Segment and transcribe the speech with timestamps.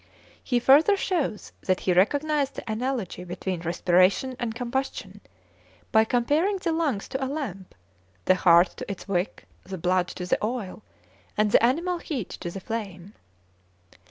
[0.43, 5.21] He further shows that he recognized the analogy between respiration and combustion,
[5.91, 7.75] by comparing the lungs to a lamp,
[8.25, 10.81] the heart to its wick, the blood to the oil,
[11.37, 13.13] and the animal heat to the flame.